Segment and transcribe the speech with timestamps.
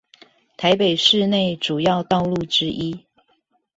[0.57, 3.05] 台北市內主要道路之一